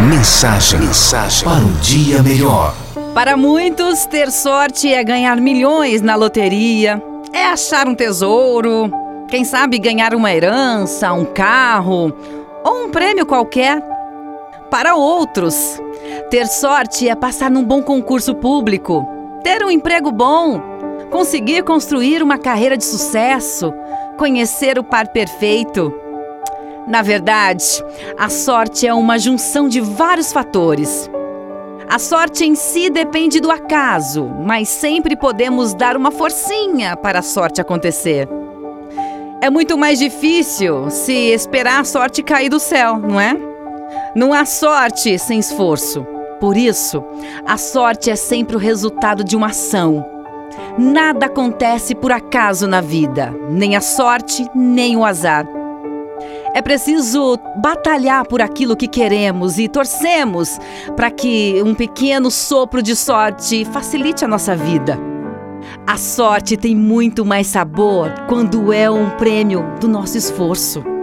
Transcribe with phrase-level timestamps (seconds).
[0.00, 2.74] Mensagem, mensagem para um dia melhor.
[3.14, 7.02] Para muitos, ter sorte é ganhar milhões na loteria,
[7.32, 8.90] é achar um tesouro,
[9.26, 12.12] quem sabe ganhar uma herança, um carro
[12.62, 13.82] ou um prêmio qualquer.
[14.70, 15.80] Para outros,
[16.28, 19.08] ter sorte é passar num bom concurso público,
[19.42, 20.60] ter um emprego bom,
[21.10, 23.72] conseguir construir uma carreira de sucesso,
[24.18, 26.05] conhecer o par perfeito.
[26.86, 27.64] Na verdade,
[28.16, 31.10] a sorte é uma junção de vários fatores.
[31.88, 37.22] A sorte em si depende do acaso, mas sempre podemos dar uma forcinha para a
[37.22, 38.28] sorte acontecer.
[39.40, 43.36] É muito mais difícil se esperar a sorte cair do céu, não é?
[44.14, 46.06] Não há sorte sem esforço.
[46.40, 47.02] Por isso,
[47.46, 50.04] a sorte é sempre o resultado de uma ação.
[50.78, 55.46] Nada acontece por acaso na vida, nem a sorte, nem o azar.
[56.56, 60.58] É preciso batalhar por aquilo que queremos e torcemos
[60.96, 64.98] para que um pequeno sopro de sorte facilite a nossa vida.
[65.86, 70.95] A sorte tem muito mais sabor quando é um prêmio do nosso esforço.